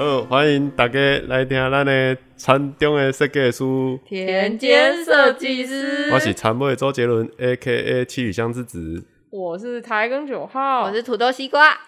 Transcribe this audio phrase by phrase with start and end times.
[0.00, 3.62] 好，欢迎大家来听咱的餐中的设计师，
[4.06, 8.06] 田间设计师，我是参尾周杰伦，A.K.A.
[8.06, 9.04] 七里香之子。
[9.28, 11.78] 我是台根九号，我是土豆西瓜。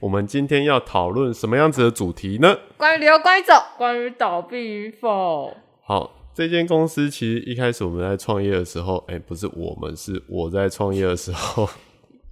[0.00, 2.58] 我们今天要讨论什么样子的主题呢？
[2.76, 5.56] 关于留，关于走，关于倒闭与否。
[5.82, 11.66] 好，这间公司其实一开始我们在创业的时候，哎、不是我们，是我在创业的时候，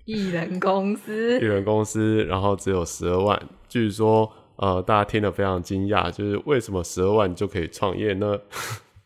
[0.04, 3.40] 艺人公司 艺人公司，然后只有十二万。
[3.70, 8.38] 据说，呃，大家听得非常惊讶，就是为什么十二万就可以创业呢？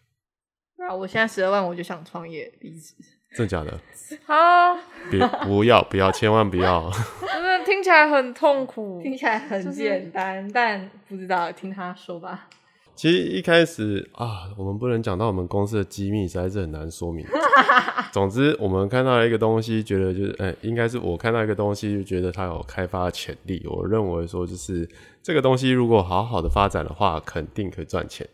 [0.85, 0.93] 啊！
[0.93, 2.93] 我现在十二万，我就想创业离职。
[3.37, 3.79] 真的假的？
[4.27, 4.75] 啊，
[5.11, 6.91] 别不要不要，千万不要！
[7.23, 9.01] 真的听起来很痛苦。
[9.01, 12.49] 听起来很简单，但不知道，听他说吧。
[12.95, 17.27] 其实一开始啊，我们不能讲到我们公司的机密，实在是很难说明。
[18.13, 23.67] 总之，我们看到了一个东西，觉得就是，哎、应该是我看到一个东西，就觉得它有开发潜力。
[23.69, 24.89] 我认为说，就是
[25.23, 28.27] 这个东西如果好好的发展的话，肯定可以赚钱。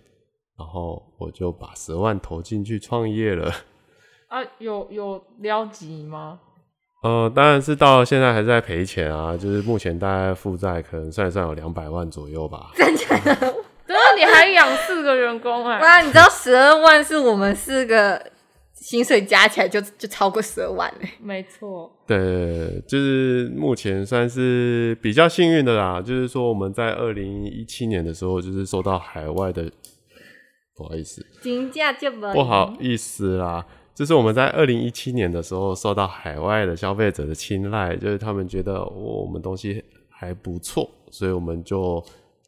[0.59, 3.51] 然后我就把十万投进去创业了。
[4.29, 6.39] 啊，有有撩级吗？
[7.03, 12.73] 呃，当然是到现在还是在赔钱啊，就是目前大概负债可能算一算有两百万左右吧。
[12.75, 13.55] 真的，
[14.21, 18.23] 你还养四个员工哎、哇，你知道十二万是我们四个
[18.75, 21.09] 薪水加起来就就超过十二万嘞。
[21.23, 26.03] 没错，对，就是目前算是比较幸运的啦。
[26.03, 29.71] 就是说我们在二零一七年的时候，就是收到海外的，
[30.77, 33.65] 不好意思，金价就不不好意思啦。
[33.95, 42.03] 就是我们在二零一七年的时候受到海外的消费者的青睐，就是他们觉得我们东西还不错，所以我们就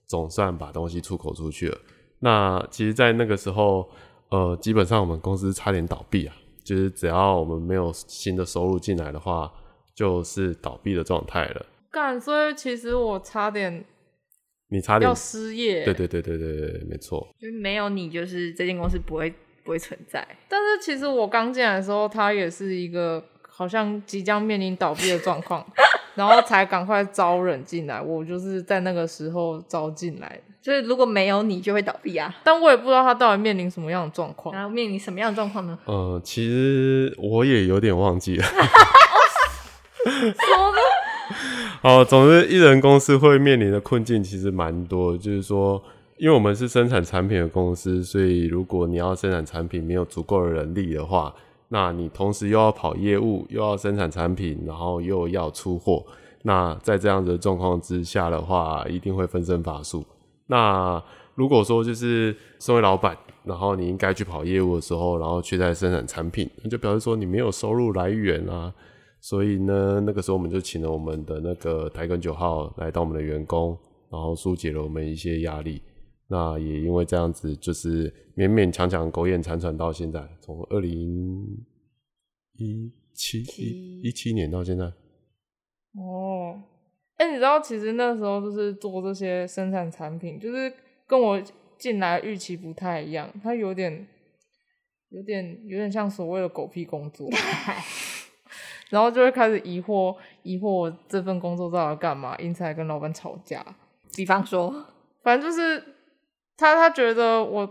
[0.07, 1.79] 总算把东西出口出去了。
[2.21, 3.89] 那其实，在那个时候，
[4.31, 9.53] 呃，基本上我们公司差点倒闭啊，就是只要我们没有新的收入进来的话，
[9.95, 11.67] 就是倒闭的状态了。
[11.91, 13.85] 干，所以其实我差点
[14.69, 15.85] 你差点要，失业。
[15.85, 17.29] 对对对对对对，没错。
[17.41, 19.33] 因为没有你，就是这间公司不会
[19.65, 20.27] 不会存在。
[20.49, 25.67] 但是其实我刚进来的时候，它也是一个好像即将面临倒闭的状况，
[26.15, 28.01] 然后才赶快招人进来。
[28.01, 32.35] 我就是在那个时候招进来的，就是如果没有你，就会倒闭啊。
[32.45, 34.55] 但我也不知道他到底面临什么样的状况。
[34.55, 35.79] 然后面临什么样的状况呢？
[35.87, 38.45] 呃，其实我也有点忘记了。
[41.83, 45.83] 哦，总之，艺人公司会面临的困境其实蛮多，就是说，
[46.17, 51.35] 因为我们是生产产品的公司，所以如果你要生产产品，没有足够的人力的话，
[51.75, 56.05] 那你同时又要跑业务，又要生产产品，然后又要出货，
[56.43, 60.05] 那在这样的状况之下的话，一定会分身乏术。
[60.49, 61.03] 那
[61.35, 68.71] 如果说就是身为老板，然后你应该去跑业务的时候，然后却在生产产品，那就表示说你没有收入来源啊。
[69.23, 73.75] 所以呢，那个时候我们就请了我们的那个台根九号来当我们的员工，
[74.11, 75.81] 然后疏解了我们一些压力。
[76.33, 81.47] 那也因为这样子，就是勉勉强强苟延残喘到现在，从二零
[82.55, 84.85] 一七一一七年到现在。
[84.87, 86.59] 哦，
[87.19, 90.73] 哎、你知道其实那时候就是做这些生产产品，就是
[91.07, 91.39] 跟我
[91.77, 94.09] 进来预期不太一样，它有点、
[95.11, 97.29] 有点、有点像所谓的狗屁工作，
[98.89, 103.63] 然后就会开始疑惑，疑惑我这份工作到底要干嘛，因此还跟老板吵架。
[104.17, 104.87] 比方说，
[105.23, 105.83] 反正就是
[106.57, 107.69] 他他觉得我，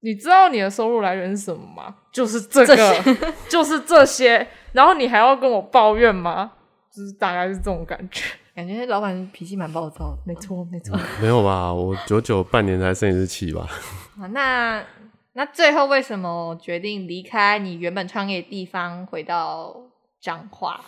[0.00, 1.94] 你知道你的收入来源是什么吗？
[2.12, 6.52] 就是这个，这就是这些，然后你还要跟我抱怨吗？
[6.94, 8.24] 就是大概是这种感觉。
[8.54, 10.18] 感觉老板脾气蛮暴躁的。
[10.26, 10.98] 没错，没错。
[11.22, 11.72] 没有吧？
[11.72, 13.66] 我九九半年才生一次气吧。
[14.20, 14.84] 啊，那
[15.32, 19.74] 那最后为什么决定离开你原本创业的地方，回到
[20.20, 20.80] 彰化？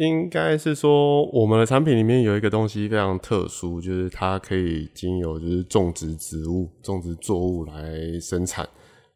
[0.00, 8.66] 应该是说，我们的产品里面有一个东西非常特殊，就是它可以经由就是种植植物、种植作物来生产。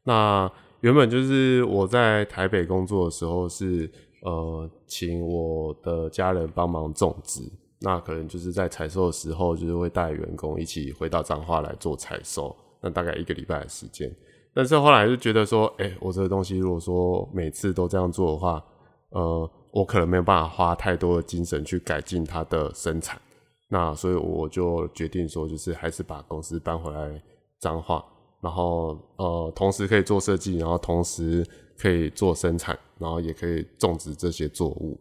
[0.02, 0.50] 那
[0.82, 3.90] 原本就是我在台北工作的时候是
[4.24, 7.40] 呃，请我的家人帮忙种植。
[7.80, 12.54] 那可能就是在采收的时候，就是会带员工一起回到彰化来做采收。
[12.82, 14.14] 那大概一个礼拜的时间。
[14.52, 18.62] 但是后来就觉得说，哎、我这个东西如果说每次都这样做的话，
[19.08, 23.20] 呃，我可能没有办法花太多的精神去改进它的生产。
[23.68, 27.20] 那所以我就决定说，就是还是把公司搬回来
[27.58, 28.04] 彰化，
[28.40, 31.44] 然后呃，同时可以做设计，然后同时
[31.76, 34.96] 可以做生产，然后也可以种植这些作物。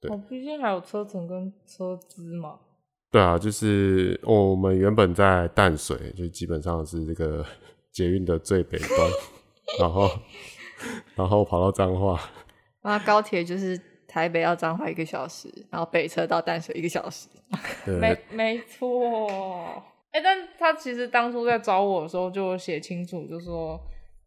[0.00, 2.60] 对哦，毕竟还有车程跟车资嘛。
[3.10, 7.44] 对啊，就是我们原本在淡水，就基本上是这个
[7.90, 9.10] 捷运的最北端，
[9.80, 10.08] 然后
[11.16, 12.20] 然后跑到彰化，
[12.82, 13.80] 那高铁就是
[14.12, 17.28] 台北要彰化一个小时，然后北车到淡水一个小时。
[17.82, 19.26] 对没没错，
[20.10, 23.80] 哎、但他其实当初在找我的时候就有写清楚，就说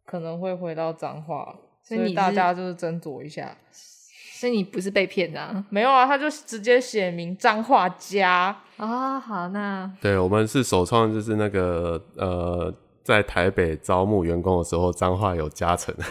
[0.04, 1.54] 可能会回到彰化，
[1.84, 3.56] 所以大家就是斟酌一下。
[3.70, 5.64] 所以你不是被骗的啊？
[5.70, 15.94] 没有啊，他就直接写明彰化家，哦，好，那对，我们是首创，就是那个呃，在台北招募员工的时候，彰化有加成。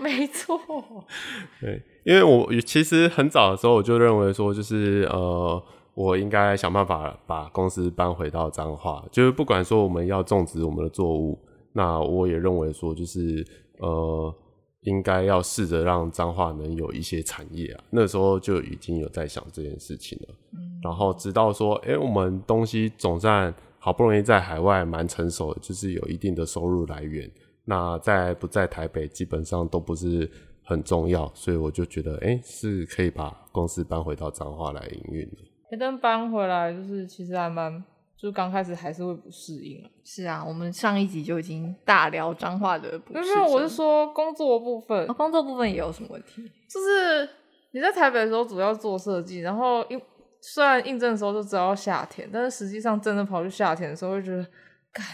[0.00, 0.58] 没错。
[1.60, 5.62] 对，因为我其实很早的时候我就认为说，就是呃，
[5.94, 11.38] 我应该想办法把公司搬回到彰化，就是不管说我们要种植我们的作物，
[11.72, 13.44] 那我也认为说，就是
[13.78, 14.34] 呃，
[14.82, 17.84] 应该要试着让彰化能有一些产业啊。
[17.90, 20.34] 那时候就已经有在想这件事情了。
[20.52, 27.28] 嗯然后直到说，哎、我们东西总算好不容易在海外蛮成熟的，就是有一定的收入来源。
[27.70, 30.30] 那在不在台北，基本上都不是
[30.64, 35.36] 很重要，所以我就觉得，哎、是可以把公司搬回到彰化来营运的。
[35.70, 37.70] 欸但搬回来就是其实还蛮，
[38.16, 39.90] 就是刚开始还是会不适应啊。
[40.02, 46.50] 是啊，我们上一集就已经大聊彰化的不适没有没有，我是说工作部分哦，，工作部分也有什么问题？
[46.70, 47.28] 就是
[47.72, 50.00] 你在台北的时候主要做设计，然后应
[50.40, 54.42] 虽然应征的时候就知道夏天，但是实际上真的跑去夏天的时候，会觉得
[54.90, 55.04] 干，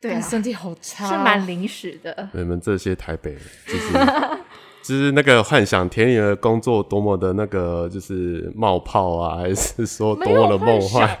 [0.00, 2.28] 对啊身体好差，是蛮临时的。
[2.32, 3.92] 你们这些台北人，就是
[4.82, 11.18] 就是那个幻想田里的工作多么的那个，就是冒泡啊，还是说多么的梦幻幻？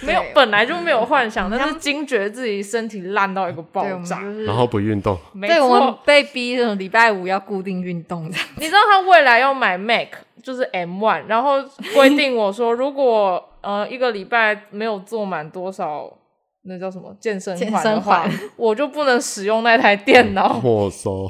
[0.00, 4.22] 没有 本来就没有幻想，但是惊觉自己身体烂到一个爆炸。
[4.22, 8.36] 就是然后不运动，没对我们错，被逼这种礼拜五要固定运动的。
[8.56, 10.08] 你知道他未来要买 Mac
[10.42, 11.62] 就是 M One，然后
[11.94, 16.10] 规定我说，如果呃一个礼拜没有做满多少，
[16.64, 17.56] 那叫什么健身
[18.00, 20.58] 环，我就不能使用那台电脑。
[20.62, 21.28] 没收。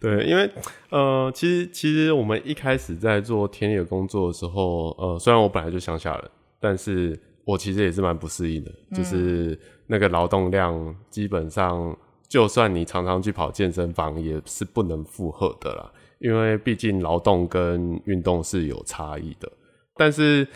[0.00, 0.50] 对，因为
[0.90, 11.96] 呃，其实其实我们一开始在做田野工作的时候，呃，虽然我本来就乡下人，但是我其实也是蛮不适应的，就是那个劳动量基本上，
[12.28, 19.50] 就算你常常去跑健身房，也是不能负荷的啦，因为毕竟劳动跟运动是有差异的。
[19.96, 20.46] 但是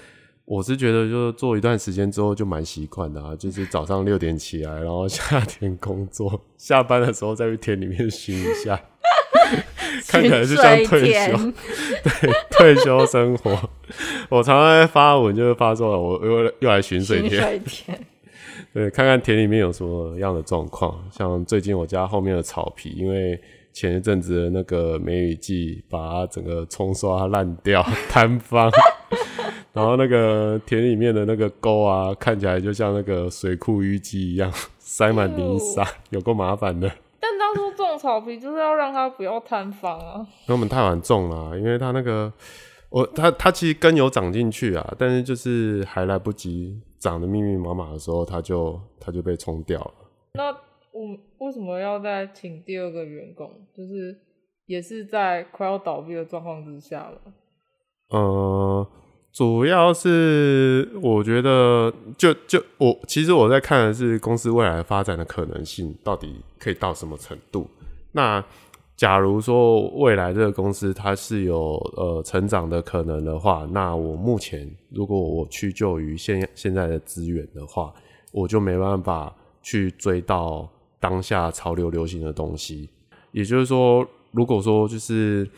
[0.48, 8.80] 我是觉得，就是做一段时间之后就蛮习惯的啊，就是早上六点起来，然后夏天工作， 下班的时候再去田里面熏一下，
[10.08, 11.52] 看起来就像退休，田
[12.02, 13.50] 对，退休生活。
[14.30, 17.98] 我常常在发文，就是发说我又又来巡水田，水田，
[18.72, 20.98] 对，看看田里面有什么样的状况。
[21.10, 23.38] 像最近我家后面的草皮，因为
[23.74, 28.70] 前一阵子的那个梅雨季，把它整个冲刷烂掉、坍方，
[29.72, 36.90] 然后那个田里面的那个沟啊，看起来就像那个水库淤积一样，塞满泥沙，有够麻烦的。
[37.20, 40.16] 但当初种草皮就是要让它不要坍方啊。
[40.46, 42.32] 因为我们太晚种了啊、因为它那个
[42.90, 49.94] 我它它其实根有长进去啊，但是就是还来不及长得密密麻麻的时候，它就它就被冲掉了。
[50.34, 50.50] 那
[50.92, 53.50] 我为什么要再请第二个员工？
[53.76, 54.16] 就是
[54.66, 57.20] 也是在快要倒闭的状况之下了。
[58.10, 58.86] 呃，
[59.38, 67.70] 主要是我觉得就就我其实我在看的是公司未来发展的可能性到底可以到什么程度。
[68.11, 68.44] 那
[68.96, 77.95] 假如说未来这个公司它是有呃成长的可能的话，那我目前如果我屈就于现现在的资源的话，
[78.33, 80.68] 我就没办法去追到
[80.99, 82.90] 当下潮流流行的东西。
[83.30, 85.49] 也就是说，如果说就是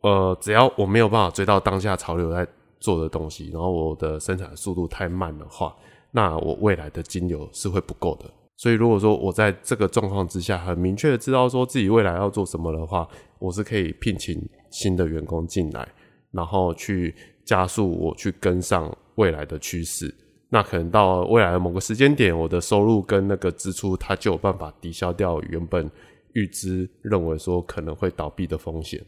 [0.00, 2.48] 呃，只要我没有办法追到当下潮流在
[2.80, 5.74] 做的东西，然后我的生产速度太慢的话，
[6.10, 8.24] 那我未来的金流是会不够的。
[8.56, 13.08] 所以如果说我在这个状况之下，很明确的知道说自己未来要做什么的话，
[13.38, 14.36] 我是可以聘请
[14.70, 15.88] 新的员工进来，
[16.32, 20.12] 然后去加速我去跟上未来的趋势。
[20.50, 25.88] 那可能到未来的某个时间点，我的收入跟那个支出，它就有办法抵消掉原本
[26.32, 29.00] 预知认为说可能会倒闭的风险。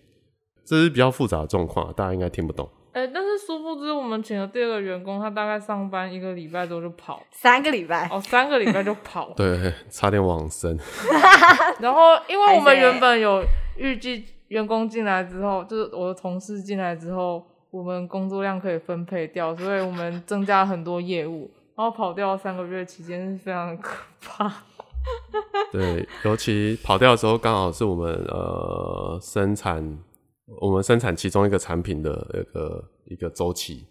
[0.65, 2.69] 这是比较复杂的状况，大家应该听不懂。
[2.93, 9.31] 哎、但是殊不知我们请的第二个员工，他大概上班一个礼拜之后就跑，三个礼拜，哦，三个礼拜就跑。
[9.37, 10.77] 对，差点往生。
[11.79, 13.45] 然后，因为我们原本有
[13.77, 21.51] 预计员工进来之后，就是我的同事进来之后，我们工作量可以分配掉，所以我们增加很多业务。
[21.77, 24.53] 然后跑掉三个月期间是非常可怕。
[25.73, 29.97] 对，尤其跑掉的时候，刚好是我们呃生产
[30.61, 33.87] 我们生产其中一个产品的一个一个周期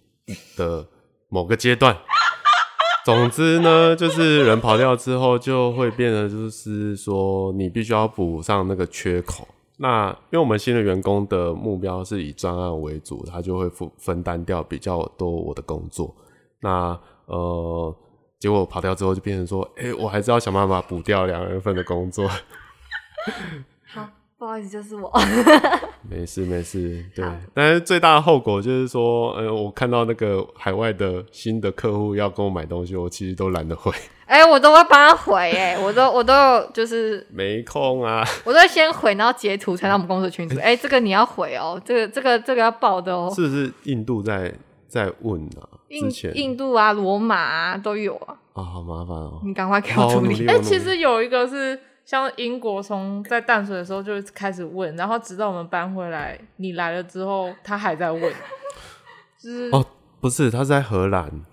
[0.57, 0.85] 的
[1.29, 1.95] 某个阶段。
[3.05, 9.47] 总之呢，就是人跑掉之后，就会变得就是说，你必须要补上那个缺口。
[9.77, 16.13] 那因为我们新的员工的目标是以专案为主，他就会分分担掉比较多我的工作。
[16.59, 17.95] 那呃，
[18.37, 22.27] 结果跑掉之后就变成说，哎、我还是要想办法补掉两人份的工作。
[23.87, 25.09] 好，不好意思，就是我。
[26.07, 27.25] 没事没事， 对。
[27.53, 33.91] 但是最大的后果就是说，呃，我看到那个海外的新的客户要跟我买东西，我其实都懒得回，
[34.25, 38.23] 哎、我都会帮他回、哎，我都 我都有就是没空啊。
[38.45, 40.57] 我都会先回，然后截图传到我们公司群组。
[40.61, 43.31] 哎、这个你要回哦，这个这个这个要报的哦。
[43.35, 44.53] 是不是印度在
[44.87, 45.67] 在问啊？
[45.89, 49.41] 印印度啊、罗马啊都有啊，啊，好麻烦哦。
[49.43, 50.47] 你赶快给我处理。
[50.47, 51.79] 哎、其实有一个是
[52.09, 58.33] 像英国从在淡水的时候就开始问，然后直到我们搬回来，你来了之后，他还在问，
[59.39, 59.85] 就是哦，
[60.19, 61.45] 不是，他是在荷兰。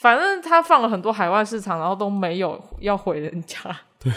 [0.00, 3.60] 反正他放了很多海外市场，然后都没有要回人家。
[4.00, 4.12] 对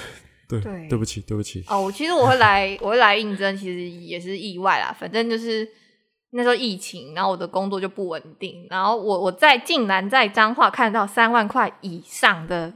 [0.50, 1.63] 对对不起，对不起。
[1.69, 4.91] 哦，其实我会来，我会来应征，其实也是意外啦。
[5.00, 5.69] 反正就是
[6.31, 12.74] 那时候疫情，然后我的工作就不稳定，然后我我在竟然在彰化看到三万块以上的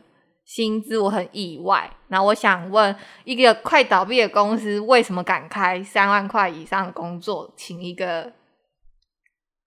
[0.47, 1.91] 薪资，我很意外。
[2.07, 8.31] 然后我想问，一个快倒闭的公司为什么敢开三万块以上的工作，请一个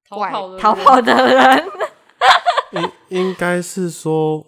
[0.08, 1.64] 怪逃跑的人逃跑的人？
[3.10, 4.44] 应应该是说，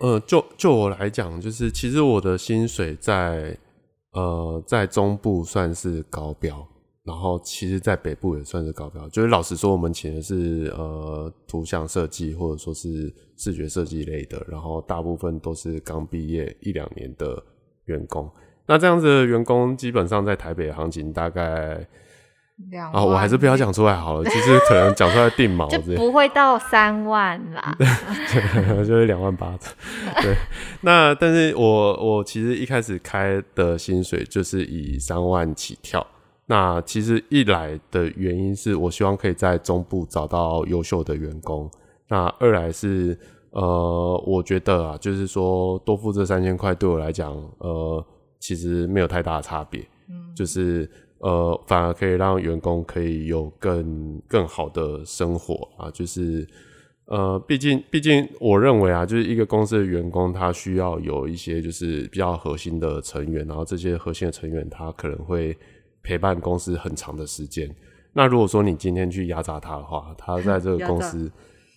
[0.00, 3.56] 呃，就就我来讲，就是其实我的薪水在
[4.12, 6.66] 呃在中部算是高标，
[7.02, 9.08] 然后其实在北部也算是高标。
[9.08, 17.42] 就是老实说，我们请的是呃图像设计或者说是视觉设计类的，然后大部分都是刚毕业一两年的
[17.86, 18.30] 员工。
[18.66, 21.84] 那这样子的员工，基本上在台北的行情大概
[22.70, 25.80] 两啊，我还是不要讲出来好了，就是可能讲出来定毛就。
[25.96, 27.74] 不会到三万啦。
[28.76, 29.58] 就是两万八。
[30.22, 30.36] 对，
[30.82, 36.06] 那但是我我其实一开始开的薪水就是以三万起跳。
[36.50, 41.70] 那其实一来的原因是我希望可以在中部找到优秀的员工。
[42.08, 43.16] 那二来是
[43.50, 48.04] 呃，我觉得啊，就是说多付这三千块对我来讲，呃，
[48.40, 49.80] 其实没有太大的差别。
[50.08, 56.44] 嗯，就是呃，反而可以让员工可以有更更好的生活啊，就是
[57.04, 65.56] 呃，毕竟毕竟我认为啊，就是一个公司的员工，他需要有一些就是比较核心的成员，然后这些核心的成员他可能会
[66.02, 67.68] 陪伴公司很长的时间。
[68.12, 71.30] 那如果说你今天去压榨他的话，他在这个公司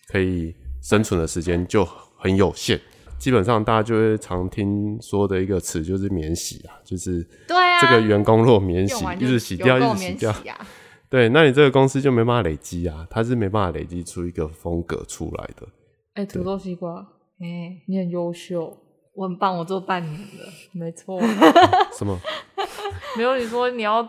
[0.07, 1.85] 可以生存的时间就
[2.17, 2.79] 很有限。
[3.19, 10.67] 基本上大家就会常听说的一个词就是免洗啊，就是对啊，这个员工若免洗一就直洗掉，一直洗掉，洗啊。
[11.09, 15.67] 对，那你这个公司就没办法累积啊，它是没办法累积出一个风格出来的。
[16.15, 17.07] 哎、土豆西瓜，
[17.39, 18.75] 哎、你很优秀，
[19.15, 20.51] 我很棒，我做半年了。
[20.72, 21.20] 没错。
[21.98, 22.20] 什么？
[23.17, 24.08] 没有你说你要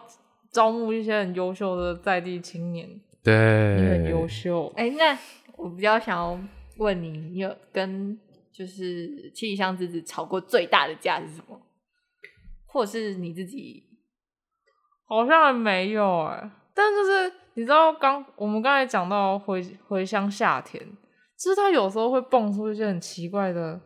[0.51, 2.89] 招募一些很优秀的在地青年，
[3.23, 3.35] 对
[3.77, 4.73] 你很优，秀。
[4.77, 5.17] 哎、那
[5.57, 6.39] 我比较想要
[6.79, 8.19] 问你，你有跟
[8.53, 11.61] 就是七里香之子吵过最大的架是什么？
[12.67, 13.85] 或者是你自己？
[15.07, 20.81] 好像还没有哎、但就是你知道刚我们刚才讲到回回乡下田，
[21.39, 23.79] 就是他有时候会蹦出一些很奇怪的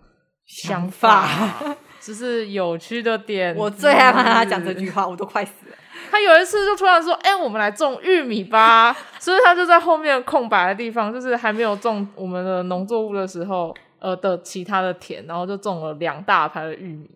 [0.49, 1.27] 想想法，
[1.61, 3.55] 法就是有趣的点。
[3.55, 5.77] 我最害怕他讲这句话，我都快死了。
[6.11, 17.11] 他有一次就突然说：“哎、我们来种玉米吧。” 所以他就在后面空白的地方，就是还没有种我们的农作物的时候，呃的其他的田，然后就种了两大排的玉米。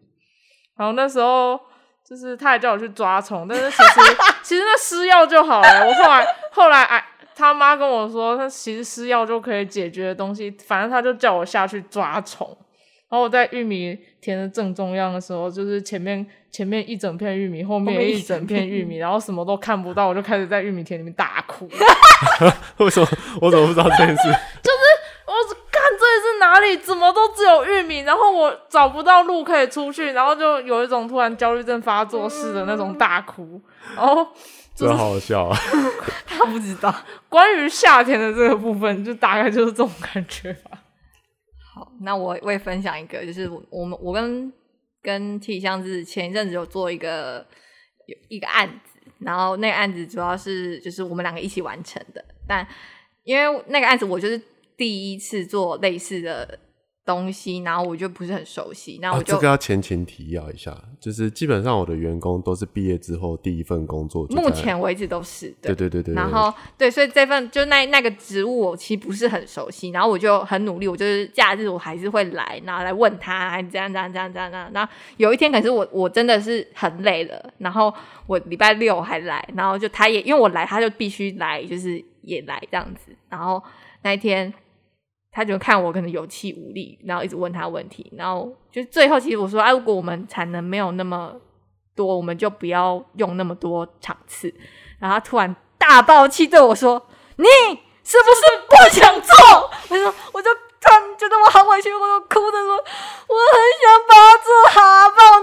[0.77, 1.59] 然后那时候
[2.07, 5.87] 就是他还叫我去抓虫，但是其实 其实那施药就好了。
[5.87, 7.03] 我后来后来哎，
[7.35, 12.55] 他妈跟我说，他其实施药就可以解决的东西，反正他就叫我下去抓虫。
[13.13, 21.69] 然后我在玉米田的正中央的时候，就是前面前面一整片玉米，后面一一整片玉米，然后什么都看不到，我就开始在玉米田里面大哭。
[22.83, 23.07] 为什么
[23.43, 24.23] 我怎么不知道这件事？
[24.65, 24.81] 就是
[25.27, 33.61] 我只看这里是哪里，怎么都只有玉米，然后我找不到路可以出去，然后就有一种突然焦虑症发作似的那种大哭。
[33.95, 34.27] 然后
[34.75, 35.59] 真好好笑啊！
[36.27, 36.95] 他不知道。
[37.29, 40.79] 关于夏天的这个部分，就大概就是这种感觉吧。
[42.01, 44.53] 那我我也分享一个，就是我我们我跟
[45.03, 47.47] 跟 T 相子前一阵子有做一个
[48.29, 52.67] 一个案子，然后那个案子主要是就是我们两个一起完成的，但
[53.25, 54.41] 因为那个案子我就是
[54.77, 56.59] 第一次做类似的
[57.05, 74.71] 东西，然后我就不是很熟悉，那啊，我就、这个要前情提要一下，就是基本上我的员工都是毕业之后第一份工作，目前为止都是对对对对，对然后对，所以这份就那那个职务我其实不是很熟悉，然后我就很努力，我就是假日我还是会来，然后来问他，还这样这样这样这样这样。
[74.73, 77.93] 然后有一天，可是我我真的是很累了，然后
[78.29, 83.11] 我礼拜六还来，然后就他也因为我来，他就必须来，就是也来这样子。
[83.29, 83.61] 然后
[84.03, 84.53] 那一天
[85.33, 91.35] 他就看我可能有气无力，然后一直问他问题，然后就最后其实我说，哎、如果我们产能没有那么
[91.95, 94.53] 多，我们就不要用那么多场次。
[94.99, 97.45] 然后他突然大爆气对我说：“你
[98.05, 102.77] 是不是不想做？”我说，我就突然觉得我好委屈，我就哭着说
[103.29, 104.81] ：“我很想把它做好，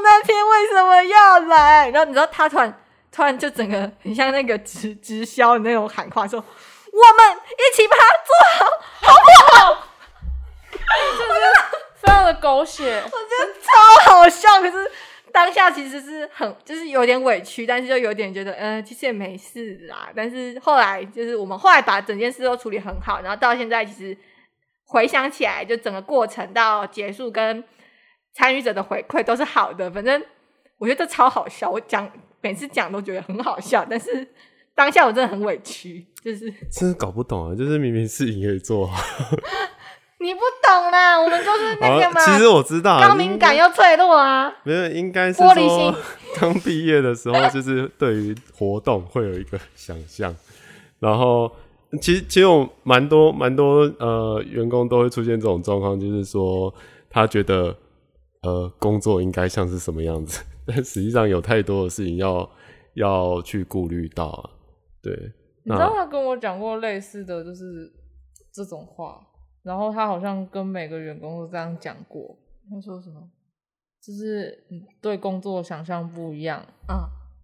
[0.04, 2.82] 那天为什么要来？”然后你知道他突然
[3.12, 6.44] 突然就整个很像那个直直销的那种喊话说：“我
[7.18, 8.66] 们一起把它做好，
[9.02, 9.39] 好不好？”
[12.66, 13.60] 非常的狗血。
[13.62, 14.92] 超好笑，可是
[15.32, 20.10] 当下其实是很就是有点委屈，但是就有点觉得，嗯、其实也没事啦。
[20.16, 24.18] 但是后来就是我们后来把整件事都处理很好，然后到现在其实
[24.86, 27.64] 回想起来，就整个过程到结束跟
[28.34, 29.90] 参与者的回馈都是好的。
[29.92, 30.24] 反正
[30.78, 32.12] 我觉得这超好笑，我讲
[32.42, 34.28] 每次讲都觉得很好笑，但是
[34.74, 39.04] 当下我真的很委屈，就是真的搞不懂啊，就是明明事情可以做好，
[40.22, 44.54] 你不懂啦，我们就是那个嘛，其实我知道啊，高敏感又脆弱啊。
[44.64, 45.96] 没有，应该是玻璃说心
[46.40, 50.36] 刚毕业的时候，就是对于活动会有一个想象，
[51.00, 51.50] 然后
[52.02, 56.74] 其实其实有蛮多蛮多呃员工都会出现这种状况，就是说
[57.10, 57.74] 他觉得
[58.42, 62.50] 呃工作应该像是什么样子， 但实际上有太多的事情要
[62.96, 64.50] 要去顾虑到啊，
[65.02, 65.14] 对，
[65.64, 67.90] 你知道他跟我讲过类似的就是
[68.54, 69.18] 这种话，
[69.64, 72.38] 然后他好像跟每个员工都这样讲过。
[72.70, 73.30] 他说什么？
[74.02, 76.66] 就是你对工作想象不一样。
[76.88, 76.96] 嗯。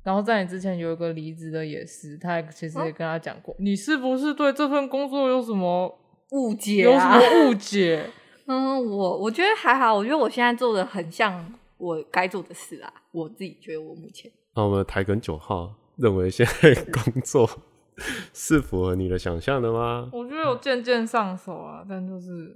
[0.03, 5.99] 然后在你之前有一个离职的也是，他也其实也跟他讲过，你是不是对这份工作有什么
[6.31, 8.07] 误解、有什啊，么误解？
[8.45, 12.93] 嗯，我我觉得还好，我觉得我现在做的很像我该做的事啊。
[13.11, 17.49] 我自己觉得我目前那我们台梗九号认为现在工作
[18.33, 20.09] 是符合你的想象的吗？
[20.11, 22.55] 我觉得有渐渐上手啊，但就是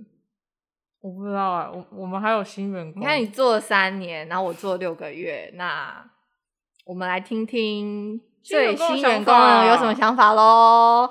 [1.02, 6.04] 我不知道啊，我我们还有新员工，你看你做了三年，然后我做了六个月，那
[6.86, 9.34] 我们来听听新员最新员工
[9.68, 11.10] 有什么想法喽？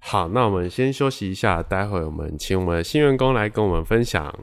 [0.00, 4.34] 好，那我们先休息一下，待会我们请我们的新员工来跟我们分享。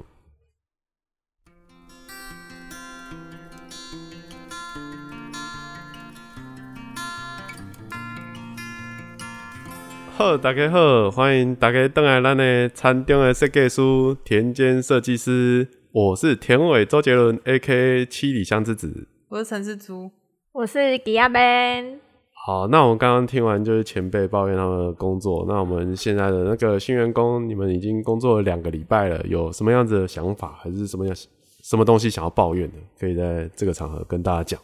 [10.17, 13.81] 好，大家好，欢迎大家登来咱的餐中的设计师
[14.23, 18.05] 田间设计师，我是田伟周杰伦 A.K.
[18.05, 19.09] 七里香之子。
[19.27, 20.09] 我是陈世珠，
[20.53, 21.99] 我是吉亚 Ben，
[22.31, 31.13] 好，那我们刚刚听完就是前辈抱怨他们的工作，那我们现在的那个新员工，你们已经工作了两个礼拜了，有什么样子的想法，还是什么样
[31.61, 34.57] 什么东西想要抱怨的，可以在这个场合跟大家讲。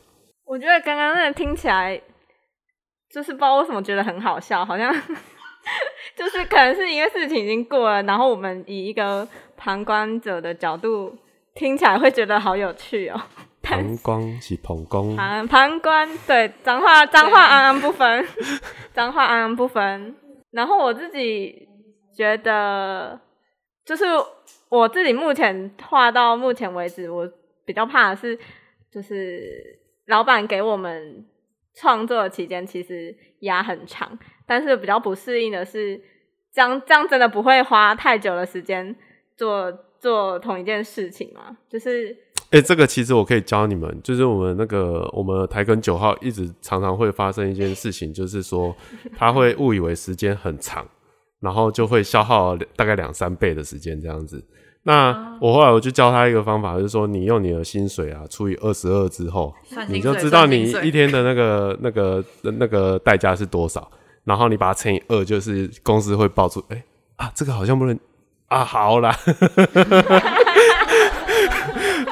[0.45, 2.01] 我觉得刚刚那个听起来，
[3.13, 4.93] 就是不知道为什么觉得很好笑，好像
[6.21, 11.17] 就是可能是因为事情已经过了，然后我们以一个旁观者的角度
[11.55, 13.19] 听起来会觉得好有趣哦。
[13.60, 18.23] 但膀胱是膀胱，旁旁观 对脏话脏话安安不分，
[18.93, 20.15] 脏话安安不分。
[20.51, 21.67] 然后我自己
[22.15, 23.19] 觉得，
[23.84, 24.05] 就是
[24.69, 27.27] 我自己目前画到目前为止，我
[27.65, 28.38] 比较怕的是，
[28.93, 31.25] 就是老板给我们
[31.73, 36.01] 创作的期间其实压很长，但是比较不适应的是，
[36.53, 38.95] 这样这样真的不会花太久的时间
[39.37, 41.57] 做做同一件事情吗？
[41.69, 42.15] 就是
[42.49, 48.75] 哎、这个其实我可以教你们，就是我们那个我们台根九号一直常常会发生一件事情，就是说
[49.17, 50.85] 他会误以为时间很长，
[51.39, 54.43] 然后就会消耗大概两三倍的时间这样子。
[54.83, 59.53] 那我后来我就教他一个方法，就是说你用你的薪水啊除以二十二之后，
[59.87, 63.89] 你就知道你一天的那个那个那个代价是多少，
[64.23, 66.84] 然后你把它乘以二，就是公司会报出，哎、
[67.15, 67.99] 啊，这个好像不能
[68.47, 69.15] 啊，好啦。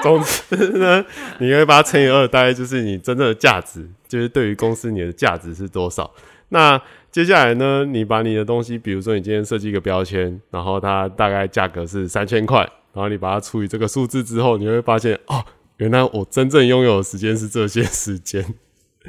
[0.01, 1.05] 总之呢，
[1.39, 6.09] 你会把它乘以二，大概就是你真正的价值，就是对于公司你的价值是多少。
[6.49, 12.61] 那接下来呢，你把你的东西，比如说你今天设计一个标签，然后它大概价格是三千块，
[12.93, 15.43] 然后你把它除以这个数字之后，你会发现哦，
[15.77, 18.55] 原来我真正拥有的时间是这些时间。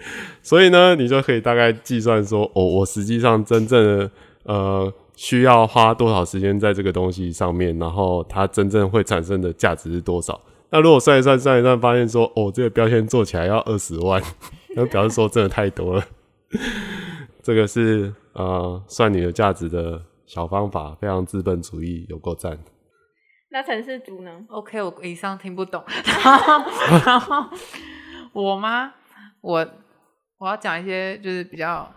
[0.43, 4.11] 所以呢，你就可以大概计算说，哦，我实际上真正的
[4.45, 10.41] 呃需要花多少时间在这个东西上面，然后它真正会产生的价值是多少。
[10.71, 14.23] 那如果算一算算一算，发现说，哦，这个标签做起来要二十万，
[14.77, 16.05] 那表示说真的太多了。
[17.43, 22.59] 这个是呃算你的价值的小方法，非常资本主义，有够赞。
[23.53, 25.83] 那陈世竹呢？OK，我以上听不懂。
[26.25, 26.65] 然后，
[27.05, 27.45] 然后
[28.33, 28.93] 我吗？
[29.41, 29.67] 我
[30.41, 31.89] 我要讲一些就是比较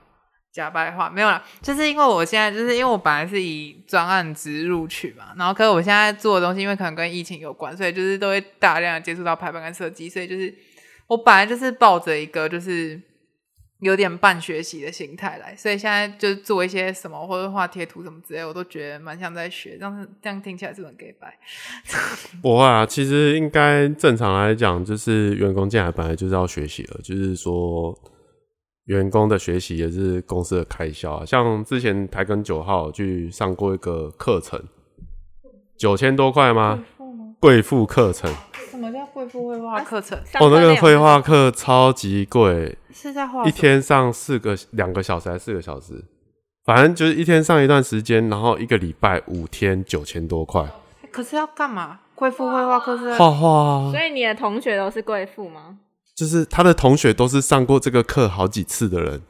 [0.52, 10.54] 假白话没有啦，就是因为我现在就是因为我本来是以专案职入去嘛，然后可是我现在做的东西，因为可能跟疫情有关，所以就是都会大量接触到排版跟设计，所以就是
[11.08, 13.02] 我本来就是抱着一个就是
[13.80, 21.34] 有点半学习的心态来，所以现在就是做一些什么或者画贴图什么之类，我都觉得蛮像在学，这样是这样听起来是不是很 gay 白？
[22.42, 27.98] 不会啊，其实应该正常来讲，就是员工进来本来就是要学习的，就是说
[28.86, 31.26] 员工的学习也是公司的开销啊。
[31.26, 34.62] 像之前台根九号去上过一个课程，
[35.78, 36.84] 九千多块吗？
[37.40, 38.34] 贵妇课程
[38.72, 40.18] 什么叫贵妇绘画课程？
[40.40, 46.06] 哦，那个绘画课超级贵，是在画一天上四个两个小时还是四个小时，
[46.64, 50.66] 反正就是一天上一段时间，然后一个礼拜五天九千多块，
[51.12, 52.00] 可是要干嘛？
[52.16, 53.92] 贵妇绘画课是在画画啊。
[53.92, 55.78] 所以你的同学都是贵妇吗？
[56.16, 59.22] 就是他的同学都是上过这个课好几次的人。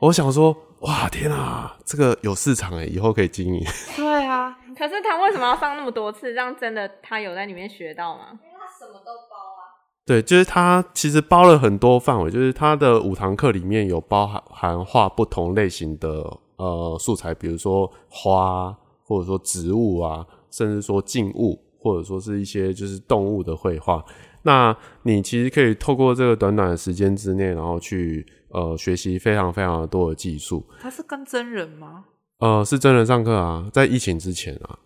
[0.00, 3.64] 我想说，哇，天啊，这个有市场哎，以后可以经营。
[3.94, 6.34] 对啊，可是他为什么要上那么多次？
[6.34, 8.30] 这样真的他有在里面学到吗？
[8.32, 9.62] 因为他什么都包啊
[10.04, 24.04] 对，就是他其实包了很多范围，就是他的五堂课里面有包含含画不同类型的呃素材，比如说花，或者说植物啊，甚至说静物，或者说是一些就是动物的绘画。
[24.42, 30.66] 那你其实可以透过这个短短的时间之内，然后去呃学习非常非常多的技术。
[30.80, 32.04] 他是跟真人吗？
[32.38, 34.78] 呃，是真人上课啊，在疫情之前啊，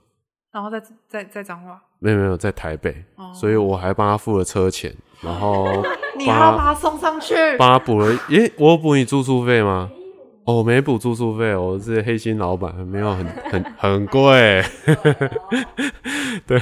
[0.53, 5.66] 然后在在在讲话，没有没有在台北，所以我还帮他付了车钱，然后
[6.19, 7.35] 你还要把他送上去？
[7.59, 8.12] 帮他补了。
[8.29, 9.90] 耶，我有补你住宿费吗？
[10.47, 14.63] 哦，没补住宿费，我是黑心老板，没有很很很贵。
[16.47, 16.57] 对，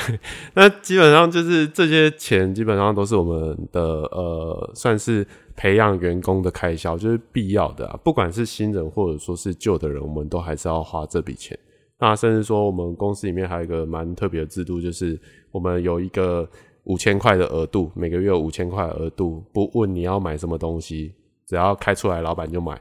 [0.54, 7.86] 那基本上就是这些钱，基本上都是我们的呃，算是培养员工的开销，就是必要的。
[8.02, 11.58] 不管是新人或者说是旧的人，我们都还是要花这笔钱。
[11.98, 15.20] 那甚至说，我们公司里面还有一个蛮特别的制度，就是
[15.52, 16.48] 我们有一个
[16.84, 21.12] 五千块的额度，每个月有五千块额度，不问你要买什么东西，
[21.46, 22.80] 只要开出来，老板就买。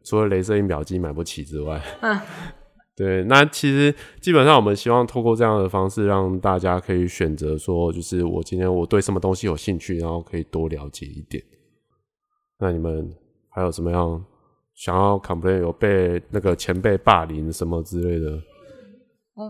[0.00, 1.80] 对，除了镭射印表机买不起之外，
[2.96, 11.42] 对，那其实基本上我们希望透过这样的方式，让大家可以选择说，就是我今天我对什么东西有兴趣，然后可以多了解一点。
[12.58, 13.14] 那你们
[13.48, 14.22] 还有什么样
[14.74, 18.42] 想要 complain 有被那个前辈霸凌什么之类的？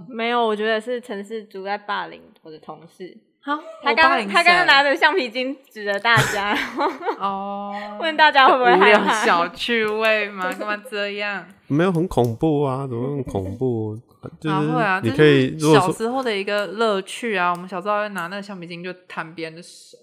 [0.08, 3.18] 没有，我觉得是城市主在霸凌我的同事。
[3.42, 6.84] 好，他刚他刚刚拿着橡皮筋指着大家，然后
[7.18, 9.24] 哦， 问大家会不会害怕。
[9.24, 10.52] 小趣味吗？
[10.58, 11.44] 干嘛这样？
[11.66, 13.96] 没有很恐怖啊，怎么那么恐怖？
[14.38, 17.50] 就是啊会啊，你可以是小时候的一个乐趣啊。
[17.50, 19.96] 我们小时候会拿那个橡皮筋就弹别人的手。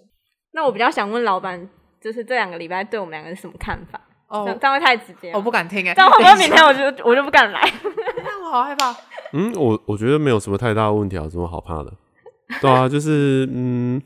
[0.53, 1.69] 那我比较想问老板，
[2.01, 4.01] 就是这两个礼拜对我们两个是什么看法？
[4.29, 5.31] 哦这，样会太直接。
[5.33, 6.73] 我不敢听哎，这样会不会明天我？
[6.73, 7.61] 就我就不敢来？
[8.25, 8.95] 那我好害怕。
[9.33, 11.93] 嗯，我我觉得没有什么太大的问题啊，有什么好怕的？
[12.61, 14.01] 对啊，就是嗯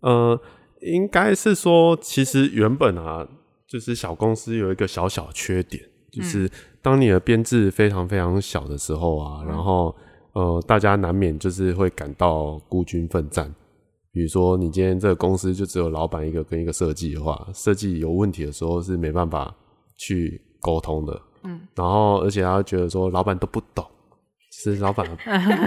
[0.00, 0.40] 呃，
[0.80, 3.26] 应该是说，其实原本啊，
[3.66, 6.50] 就是小公司有一个小小缺点，就是
[6.80, 9.94] 当你的编制非常非常小的时候啊，然后
[10.32, 13.52] 呃，大家难免就是会感到孤军奋战。
[14.12, 19.54] 比如说，你今天这个公司就只有老板一个跟一个设计的话，设计有问题的时候是没办法
[19.96, 21.20] 去沟通的。
[21.44, 23.86] 嗯，然后而且他觉得说老板都不懂，
[24.50, 25.08] 其实老板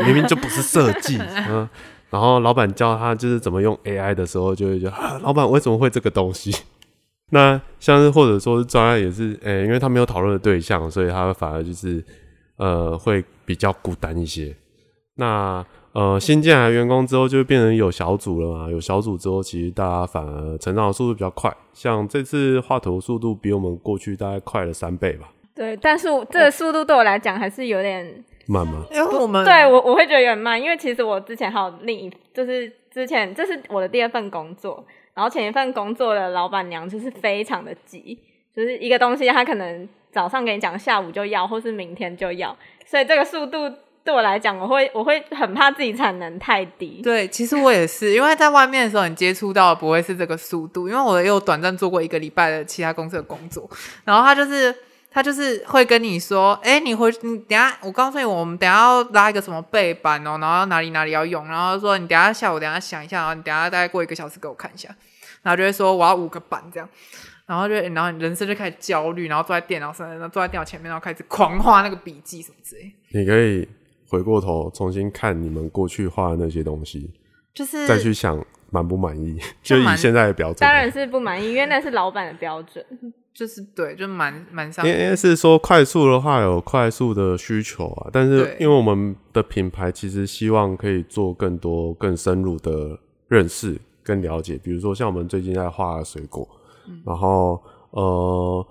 [0.05, 1.69] 明明就不是设计， 嗯，
[2.13, 6.55] 然后老板教他就是怎么用 AI 的时候，就会觉得，老板为什么会这个东西？
[7.33, 12.05] 那像是或者说是专案也是，诶、因为他没有讨论的对象，所以他反而就是
[12.57, 14.55] 呃会比较孤单一些。
[15.15, 28.85] 那呃新进来的员工之后，就变成有小组了嘛，有小组之后，其实大家反而成长的速度比较快，像这次画图速度比我们过去大概快了三倍吧，对，但是这个速度对我来讲还是有点慢吗？
[28.91, 38.19] 因为我们对我我会觉得有点慢，因为其实我之前还有另一，就是之前这是我的第二份工作，然后前一份工作的老板娘就是非常的急，
[38.55, 43.57] 就是一个东西她可能早上给你讲，下午就要，或是明天就要，所以这个速度
[44.03, 47.01] 对我来讲，我会我会很怕自己产能太低。
[47.01, 53.69] 对，其实我也是，因为在外面的时候，你接触到的不会是这个速度，因为我也有短暂做过一个礼拜的其他公司的工作，
[54.03, 54.75] 然后他就是
[55.13, 64.89] 他就是会跟你说，哎，你回你等下，我告诉你，我们等下要拉一个什么背板哦，然后哪里哪里要用，然后说你等下下午等下想一下，然后你等下大概过一个小时给我看一下，
[65.43, 66.89] 然后就会说我要五个板这样。
[67.45, 73.67] 然后就，然后你人生就开始焦虑，然后坐在电脑上，然后坐在电脑前面，然后开始狂画那个笔记什么之类，你可以
[74.07, 77.11] 回过头重新看你们过去画的那些东西，
[77.53, 80.57] 就是再去想满不满意，就以现在的标准。
[80.59, 82.83] 当然是不满意，因为那是老板的标准。
[83.33, 96.47] 就是对，就蛮蛮像应该是说快速的话有快速的需求啊，但是因为我们的品牌其实希望可以做更多更深入的认识跟了解，比如说像我们最近在画水果，
[97.05, 98.67] 然后呃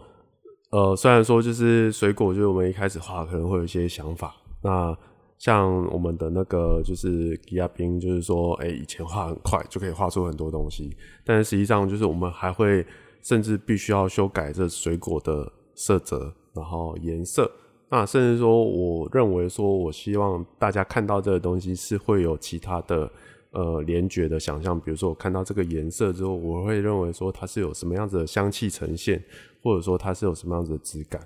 [0.71, 4.97] 呃，虽然说就是水果，就是我们一开始画可能会有一些想法，那
[5.39, 12.87] 像我们的那个就是吉亚冰，就是说，哎、以前画很快就可以画出很多东西，但是实际上就是我们还会
[13.23, 17.51] 甚至必须要修改这水果的色泽，然后颜色。
[17.89, 23.11] 那甚至说，我认为说，我希望大家看到这个东西是会有其他的
[23.51, 29.23] 呃联觉的想象，比如说我看到这个颜色之后，我会认为说它是有什么样子的香气呈现，
[29.63, 31.21] 或者说它是有什么样子的质感。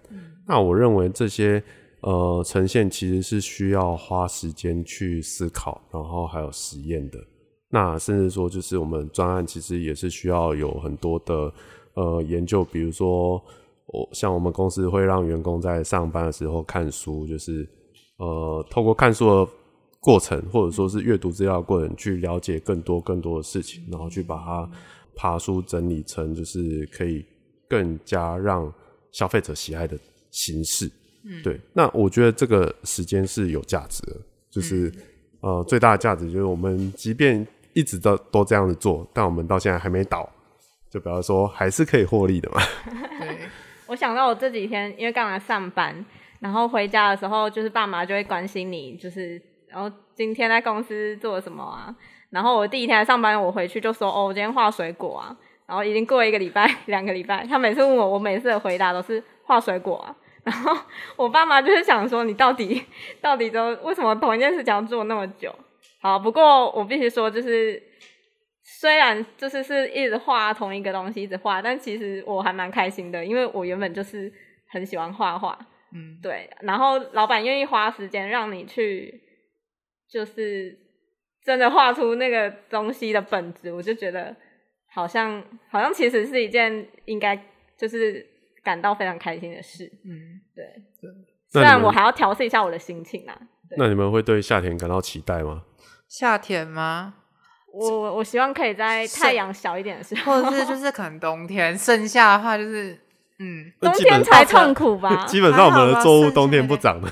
[0.45, 1.63] 那我认为这些
[2.01, 7.19] 呃呈现其实是需要花时间去思考，然后还有实验的。
[7.69, 11.53] 那甚至说，就是我们专案其实也是需要有很多的
[11.97, 13.43] 呃研究，比如说
[13.87, 17.69] 我像我们公司会让员工在上班的时候看书，就是
[18.19, 19.53] 呃透过看书的
[20.01, 24.71] 过程，或者说是阅读资料的过程，去了解更多更多的事情，然后去把它
[25.17, 27.25] 爬书整理成就是可以
[27.69, 28.73] 更加让
[29.11, 29.99] 消费者喜爱的
[30.31, 30.87] 形式。
[31.25, 31.61] 嗯，对。
[31.73, 34.17] 那我觉得这个时间是有价值的，
[34.51, 34.93] 就是、
[35.41, 40.29] 呃最大的价值就是我们即便一直都都这样子做，但我们到现在还没倒，
[40.97, 42.61] 就比方说还是可以获利的嘛。
[43.21, 43.37] 对，
[43.87, 45.95] 我想到我这几天因为刚来上班，
[46.41, 51.95] 然后回家的时候，就是爸妈就会关心你，就是然后今天在公司做了什么啊？
[52.31, 55.37] 然后我第一天来上班，我回去就说哦，我今天画水果啊。
[55.67, 60.17] 然后已经过了一个礼拜、 两个礼拜，他每次问我，我每次的回答都是画水果啊。
[60.45, 60.75] 然后
[61.17, 62.83] 我爸妈就是想说，你到底
[63.21, 65.55] 到底都为什么同一件事情要做那么久？
[66.01, 67.83] 好，不过我必须说，就是
[68.69, 74.31] 虽然就是是一直画同一个东西，一直画，但其实我还蛮开心的，因为我原本就是
[74.71, 75.57] 很喜欢画画，
[75.95, 76.51] 嗯，对。
[76.63, 79.23] 然后老板愿意花时间让你去，
[80.11, 80.77] 就是
[81.45, 84.35] 真的画出那个东西的本质，我就觉得
[84.93, 87.41] 好像好像其实是一件应该
[87.79, 88.27] 就是
[88.65, 90.65] 感到非常开心的事，嗯，对。
[91.49, 93.41] 虽然我还要调试一下我的心情啊，
[93.79, 95.63] 那你们会对夏天感到期待吗？
[96.09, 97.15] 夏天吗？
[97.79, 102.99] 我我希望可以在太阳小一点的时候，或者是就是可能冬天，剩下的话就是
[103.39, 105.25] 嗯，冬天才痛苦吧？
[105.27, 107.09] 基本上我们的作物冬天不长的。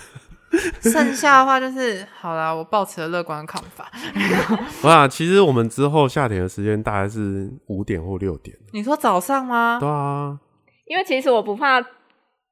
[0.81, 3.90] 剩下的话就是好啦，我保持了乐观的看法。
[4.88, 8.57] 哇，其实我们之后夏天的时间大概是五点或六点。
[8.72, 9.79] 你说早上吗？
[9.81, 10.38] 对啊，
[10.87, 11.83] 因为其实我不怕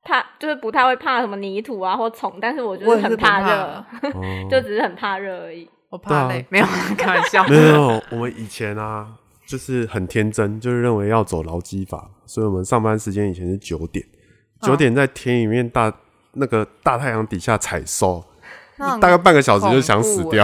[0.03, 4.21] 怕，就是不太会怕什么泥土啊或虫，但是我就是很怕热， 哦
[4.51, 5.71] 就只是很怕热而已。
[5.93, 6.65] 我怕累没有
[6.97, 7.47] 开玩笑。
[7.47, 9.07] 没有，我们以前啊，
[9.45, 14.03] 就是很天真，就是认为要走劳基法，所以我们上班时间以前是九点，
[14.63, 15.93] 嗯九点在田里面大
[16.33, 18.25] 那个大太阳底下采收，
[18.79, 20.43] 大概半个小时就想死掉。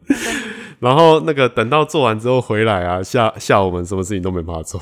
[0.80, 4.78] 然后那个等到做完之后回来啊，下下午我们什么事情都没办法做，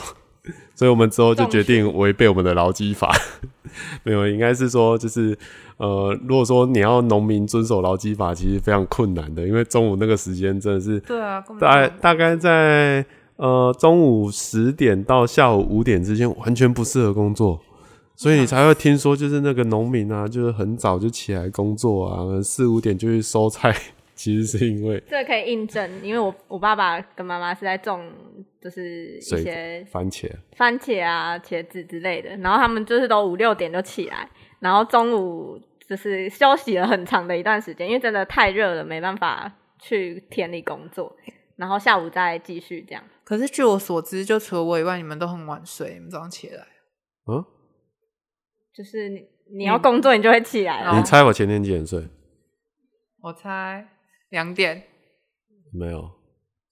[0.76, 3.12] 所以我们之后就决定违背我们的劳基法。
[4.04, 5.36] 没有，应该是说就是
[5.76, 13.04] 呃，如果说你要农民遵守劳基法，其实非常困难的，因为中午那个时间真的是对啊，大大概在
[13.36, 17.60] 呃中午十点到下午五点之间，完全不适合工作。
[18.14, 23.76] 所以你才会听说，就是那个农民啊，就是很早就起来工作啊，四五点就去收菜。
[24.16, 28.11] 其实是因为 这可以印证，因为我我爸爸跟妈妈是在种，
[28.61, 41.14] 就是一些番茄，番茄啊、茄子之类的，然后他们就是都五六点就起来，然后中午就是休息了很长的一段时间，因为真的太热了，没办法去田里工作，
[41.57, 43.05] 然后下午再继续这样。
[43.22, 46.66] 可是据我所知，就除了我以外，你们都很晚睡，你们早上起来。
[47.26, 47.44] 嗯，
[48.74, 49.20] 就是你
[49.59, 50.90] 你要工作，你就会起来了。
[50.92, 52.09] 哦你猜我前天几点睡？
[53.22, 53.87] 我猜
[54.30, 54.82] 两点，
[55.72, 56.10] 没有，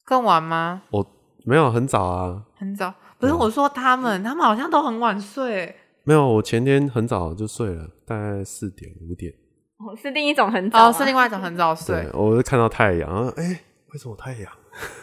[0.04, 0.82] 更晚吗？
[0.90, 1.06] 我
[1.44, 2.92] 没有很早啊，很早。
[3.18, 5.74] 不是我说他们，他们好像都很晚睡。
[6.02, 9.32] 没有，我前天很早就睡了，大概四点五点。
[9.78, 13.60] 哦是另一种很早、哦，是另外一种很早睡对。，我就看到太阳，然后哎、
[13.92, 14.52] 为什么太阳？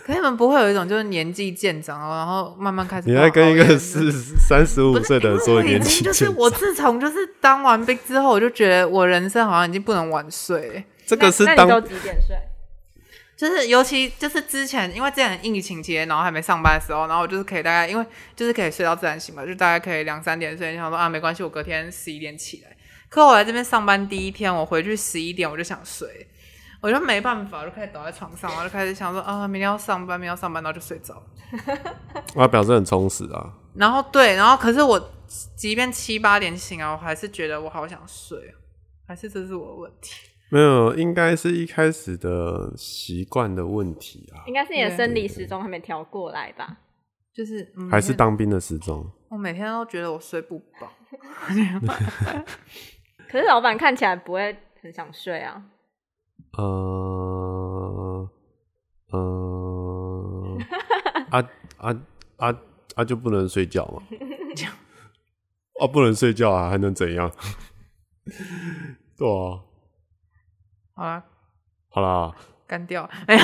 [0.03, 10.83] 可是你们不会有一种就是年纪渐长，然后慢慢开始你在跟一个不好熬夜四三十五不是岁的人说年纪就是渐长我自从就是当完兵之后，我就觉得我人生好像已经不能晚睡。
[11.11, 12.37] 这个是你都几点睡？
[13.35, 20.73] 就是尤其就是之前，因为之前疫情期间，然后还没上班的时候，然后我就是可以大概，因为就是可以睡到自然醒嘛，就大概可以两三点睡。
[20.75, 22.77] 想说啊，没关系，我隔天十一点起来。
[23.09, 26.07] 可我来这边上班第一天，我回去十一点我就想睡，
[26.81, 31.23] 我就没办法，我就开始倒在床上，然后就开始想说啊，明天要上班，明天要上班，然后就睡着了。
[32.35, 33.51] 我表示很充实啊。
[33.75, 35.11] 然后对，然后可是我
[35.57, 38.55] 即便七八点醒啊，我还是觉得我好想睡哦，
[39.07, 40.30] 还是这是我的问题？
[40.51, 46.77] 没有，应该是一开始的习惯的问题啊，应该是你的生理时钟还没调过来吧？
[47.33, 49.09] 就是、嗯、还是当兵的时钟。
[49.29, 50.91] 我每天都觉得我睡不饱。
[53.29, 55.63] 可是老板看起来不会很想睡啊。
[56.57, 58.29] 呃，
[59.11, 60.57] 呃，
[61.29, 61.39] 啊
[61.77, 61.95] 啊
[62.35, 62.53] 啊
[62.95, 64.03] 啊，就不能睡觉嘛？
[65.79, 67.31] 啊，不能睡觉啊，还能怎样？
[69.17, 69.63] 对啊，
[71.01, 71.23] 好啦，
[71.89, 72.31] 好啦，
[72.67, 73.09] 干掉。
[73.25, 73.43] 哎呀，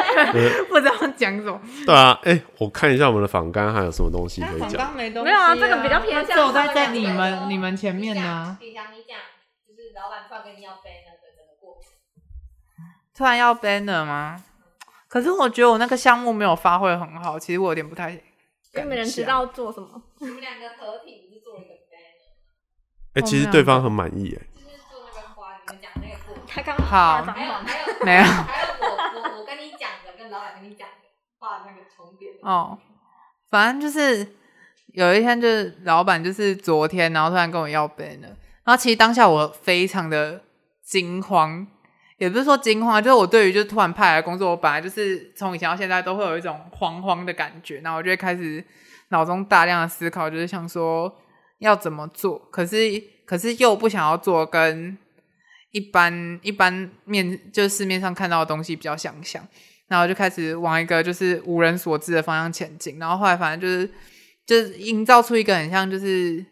[0.70, 1.60] 不知道讲什么。
[1.84, 4.96] 对啊，哎、我看一下我们的访纲还有什么东西可以讲。
[4.96, 8.56] 没东没有啊这个比较偏向走在在你们你们前面呢。
[8.60, 9.18] 李翔，你讲，
[9.68, 11.92] 就是老板突然跟你要背那个整个过程。
[13.14, 14.42] 突然要 banner 吗？
[15.06, 18.10] 可是我觉得我那个项目没有发挥很好，其实我有点不太。
[18.10, 19.24] 因为没人知。
[19.24, 20.02] 道做什么。
[20.20, 24.55] 你们两个合体不是做了一个 banner，哎、其实对方很满意，哎，就
[26.56, 26.86] 他刚好。
[26.86, 28.22] 画脏话还有还有没有。
[28.22, 28.86] 还有我
[29.20, 30.94] 我我跟你讲的跟老板跟你讲的
[31.38, 32.30] 画那个重叠。
[32.40, 32.78] 哦，
[33.50, 34.26] 反正就是
[34.94, 38.32] 有一天，就是老板就是昨天，然后突然跟我要 banner，
[38.64, 40.40] 然后其实当下我非常的
[40.82, 41.66] 惊慌，
[42.16, 48.64] 也不是说惊慌，就是我对于就是突然派来的工作，我本来就是从以前到现在都会有一种慌慌的感觉，然后我就会开始
[49.10, 51.14] 脑中大量的思考，就是想说
[51.58, 52.76] 要怎么做，可是
[53.26, 54.96] 可是又不想要做跟
[55.76, 59.46] 一般一般面就市面上看到的东西比较相像，
[59.88, 63.90] 然后就开始往一个就是无人所知的方向前进，然后后来反正就是
[64.46, 66.42] 就是营造出一个很像就是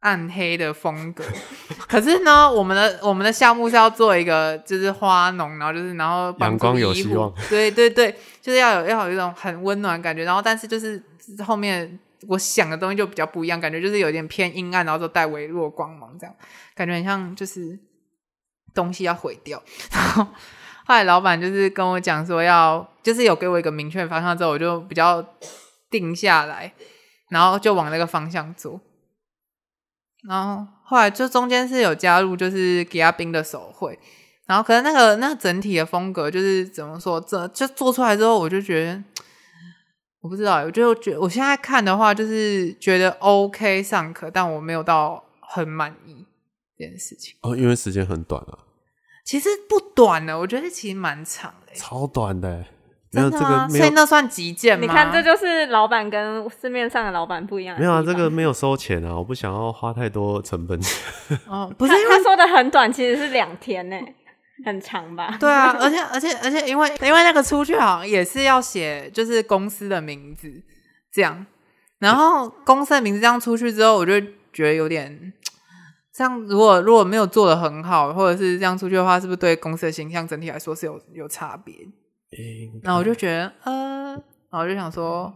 [0.00, 1.22] 暗黑的风格。
[1.86, 10.24] 可是呢，我们的我们的项目是要做一个就是花农，然后就是然后阳光有希望，对对对，就是要有要有一种很温暖的感觉。
[10.24, 11.00] 然后但是就是
[11.46, 16.34] 后面我想的东西就比较不一样，感觉就是有点偏阴暗，然后就带微弱光芒，这样。
[16.74, 17.78] 感觉很像就是
[18.76, 19.60] 东西要毁掉。
[19.90, 20.22] 然后
[20.84, 25.24] 后来老板就是跟我讲说要，就是有给我一个明确的方向之后，我就比较
[25.90, 26.72] 定下来，
[27.30, 28.80] 然后就往那个方向做。
[30.28, 33.98] 然后后来就中间是有加入就是给阿兵的手绘，
[34.46, 39.02] 然后可能那个那整体的风格就是怎么说，这就做出来之后，我就觉得
[40.20, 46.26] 我不知道，我就觉我现在看的话，就是觉得 OK 尚可，但我没有到很满意
[46.76, 47.36] 这件事情。
[47.42, 48.65] 哦，因为时间很短啊，
[49.26, 51.78] 其实不短的，我觉得其实蛮长的欸。
[51.78, 52.66] 超短的欸，
[53.10, 53.28] 没有？
[53.28, 54.82] 这个没有所以那算极简吗？
[54.82, 60.78] 你看，这就是老板跟市面上的老板不一样的没有啊，这个没有收钱啊，我不想要花太多成本。
[61.48, 63.96] 哦， 不是他因为他说的很短，其实是两天呢，
[64.64, 65.36] 很长吧？
[65.40, 70.62] 对啊，而且而且而且因为因为那个出去好像也是要写就是公司的名字
[71.12, 71.44] 这样，
[71.98, 74.20] 然后公司的名字这样出去之后，我就
[74.52, 75.32] 觉得有点
[76.16, 81.74] 这样，如果如果没有做的很好，或者是这样出去的话，是不是对公司的形象整体来说是有有差别？
[82.82, 85.30] 然后我就觉得呃，然后我就想说，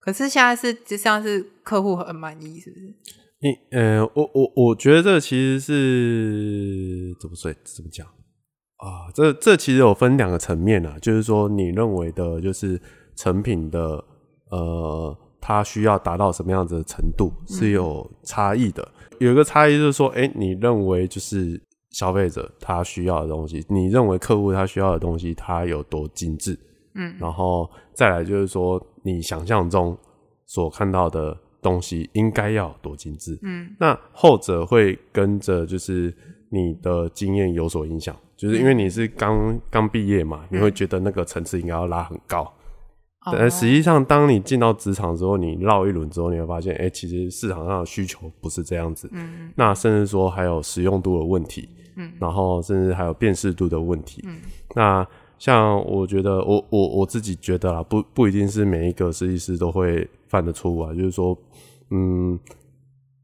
[0.00, 2.94] 可是现在是就像是客户很满意，是不是？
[3.40, 9.08] 你呃，我我我觉得这其实是怎么说怎么讲啊？
[9.14, 12.78] 这这其实有分两个层面啊，就是说你认为的，就是
[13.16, 14.04] 成品的
[14.50, 18.86] 呃，它需要达到什么样子的程度是有差异的。
[19.24, 21.60] 有一个差异就是说，哎、你认为就是
[21.90, 26.58] 消费者他需要的东西，你认为客户他需要的东西，它有多精致？
[26.94, 29.96] 嗯然后再来就是说，你想象中
[30.46, 33.38] 所看到的东西应该要多精致。
[33.42, 36.14] 嗯那后者会跟着就是
[36.50, 42.52] 你的经验有所影响，就是因为你是刚刚毕业嘛，你会觉得那个层次应该要拉很高。
[43.32, 49.08] 但哦实际上，当你进到职场之后，你绕一轮之后，你会发现，哎、其实市场上的需求不是这样子。
[49.12, 54.22] 嗯那甚至说还有实用度的问题，嗯然后甚至还有辨识度的问题。
[54.26, 54.36] 嗯
[54.74, 55.06] 那
[55.38, 61.36] 像我觉得，我我我自己觉得啦，不不一定是每一个设计师都会犯的错误啊，就是说，
[61.90, 62.38] 嗯，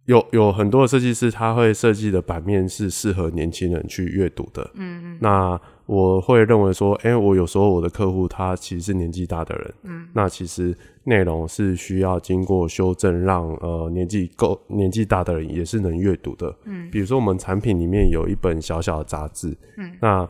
[0.07, 4.69] 有有很多的设计师他会设计的版面是适合年轻人去阅读的。
[4.75, 5.61] 嗯嗯那
[5.93, 10.73] 我会认为说，哎、我有时候我的客户他其实是年纪大的人，嗯那其实
[11.03, 16.55] 内容是需要经过修正让，呃年纪够年纪大的人也是能阅读的。
[16.65, 20.29] 嗯比如说我们产品里面有一本小小的杂志，嗯那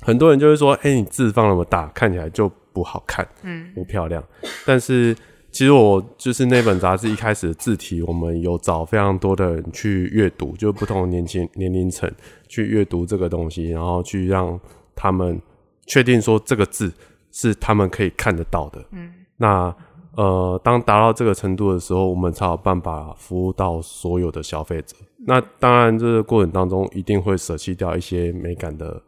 [0.00, 4.24] 很多人就会说，哎、你字放那么大，看起来就不好看，嗯不漂亮。
[4.64, 5.14] 但是
[5.50, 12.10] 其实我就是那本杂志一开始的字体，我们有找非常多的人去阅读，就不同年轻年龄层
[12.48, 14.58] 去阅读这个东西，然后去让
[15.00, 15.40] 他们
[15.86, 16.92] 确定说这个字
[17.30, 18.84] 是他们可以看得到的。
[18.90, 19.72] 嗯那
[20.16, 24.96] 呃，当达到这个程度的时候，我们才有办法服务到所有的消费者。
[25.24, 29.00] 那当然，这个过程当中一定会舍弃掉一些美感的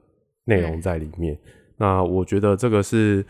[0.45, 1.37] 内容在里面。
[1.77, 3.27] 那我觉得这个是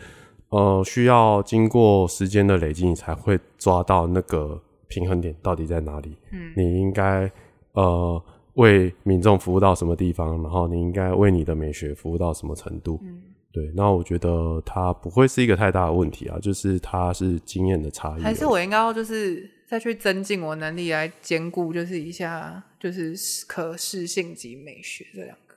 [0.51, 6.19] 呃需要经过时间的累积，你才会抓到那个平衡点到底在哪里。
[6.33, 7.31] 嗯你应该
[7.73, 8.23] 呃
[8.55, 13.01] 为民众服务到什么地方，然后你应该为你的美学服务到什么程度。
[13.03, 13.23] 嗯
[13.53, 18.23] 对，那我觉得它不会是一个太大的问题啊，就是它是经验的差异。
[18.23, 23.13] 还是我应该要就是再去增进我能力来兼顾，就是一下就是
[23.49, 25.57] 可视性及美学这两个。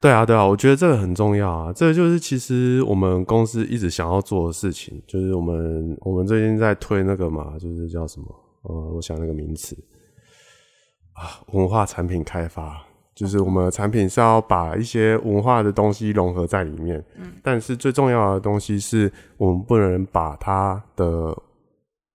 [0.00, 1.70] 对啊，对啊，我觉得这个很重要啊。
[1.70, 8.26] 这个就是其实我们公司一直想要做的事情，就是我们我们最近在推那个嘛，就是叫什么？
[8.62, 9.76] 呃，我想那个名词
[11.14, 12.80] 啊，文化产品开发。
[13.14, 21.32] 就是我们的产品是要把一些文化的东西融合在里面，嗯，但是最重要的东西是我们不能把它的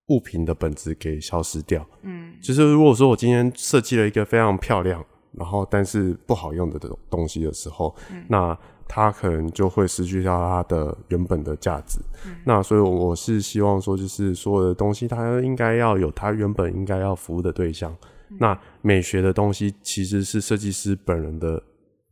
[0.08, 7.96] 物品的本质给消失掉，嗯就是如果说我今天设计了一个非常漂亮，然后但是不好用的这种东西的时候，
[8.28, 8.54] 那
[8.86, 11.98] 它可能就会失去掉它的原本的价值。
[12.44, 17.96] 那所以我是希望说，就是所有的东西它应该要有它原本应该要服务的对象。
[18.38, 21.62] 那美学的东西其实是设计师本人的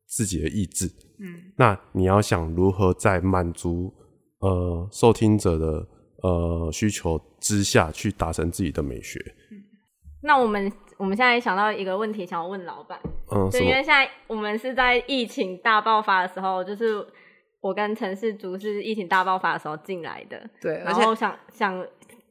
[0.07, 0.87] 自己的意志。
[1.19, 1.53] 嗯。
[1.57, 3.93] 那你要想如何在满足
[4.41, 5.87] 呃受听者的
[6.23, 9.19] 呃需求之下去达成自己的美学。
[9.51, 9.62] 嗯。
[10.23, 12.99] 那我们我们现在想到一个问题，想要问老板，
[13.31, 17.07] 嗯，对，因为现在我们是在疫情大爆发的时候，就是
[17.61, 21.87] 我跟陈世竹是疫情大爆发的时候进来的，对，而且然后想想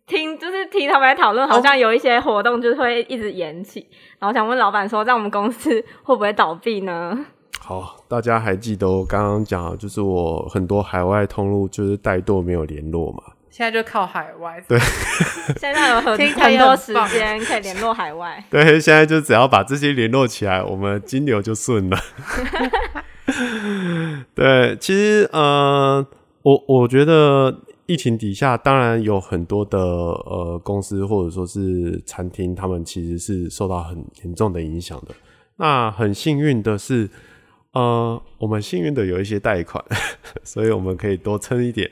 [0.07, 3.85] 听，就是听他们在讨论，好像有一些活动就是会一直延期，
[4.17, 7.25] 然后想问老板说，在我们公司会不会倒闭呢？
[7.59, 13.21] 好，大家还记得我刚刚讲，就是我很多海外通路就是怠惰没有联络嘛。
[13.49, 14.63] 现在就靠海外。
[14.67, 14.79] 对
[15.59, 16.15] 现在有很
[16.57, 21.97] 多时间可以联络海外，对，现在就只要把这些联络起来，我们金牛就顺了。
[24.33, 26.05] 对，其实呃，
[26.43, 35.15] 我我觉得疫情底下，当然有很多的呃公司或者说是餐厅，他们其实是受到很严重的影响的。
[35.55, 37.09] 那很幸运的是，
[37.71, 39.83] 呃，我们幸运的有一些贷款，
[40.43, 41.89] 所以我们可以多撑一点。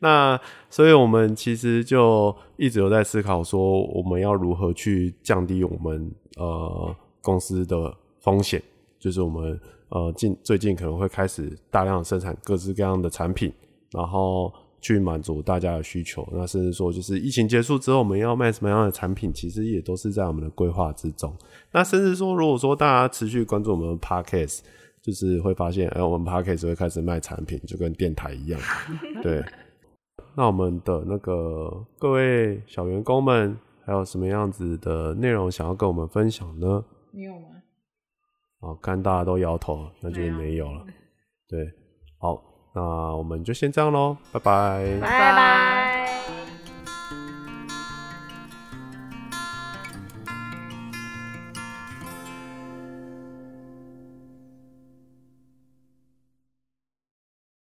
[0.00, 0.38] 那
[0.70, 8.62] 所以我们其实就一直有在思考说，我们要如何去降低我们呃公司的风险，
[8.98, 13.52] 就是我们呃近最近可能会开始大量生产各式各样的产品，
[13.90, 16.26] 然后去满足大家的需求。
[16.32, 21.34] 那甚至说，就是疫情结束之后，我们要卖什么样的产品，其实也都是在我们的规划之中。
[21.72, 24.60] 那甚至说，如果说大家持续关注我们的 podcast，
[25.02, 28.60] 就是会发现，哎、我们 podcast 会开始卖产品，就跟电台一样，
[29.22, 29.44] 对。
[30.36, 36.84] 那我们的那个各位小员工们，还有什么样子的内容想要跟我们分享呢？
[37.10, 37.48] 你有吗？
[38.60, 40.86] 哦，看大家都摇头，那就是没有没有了。
[41.48, 41.68] 对，
[42.18, 42.40] 好，
[42.78, 44.98] 那我们就先这样喽，拜拜。
[45.00, 46.47] 拜拜。